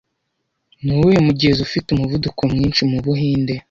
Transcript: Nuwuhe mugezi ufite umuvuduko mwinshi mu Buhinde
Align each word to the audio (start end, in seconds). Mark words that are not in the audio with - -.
Nuwuhe 0.83 1.17
mugezi 1.27 1.59
ufite 1.67 1.87
umuvuduko 1.91 2.41
mwinshi 2.51 2.81
mu 2.91 2.97
Buhinde 3.05 3.53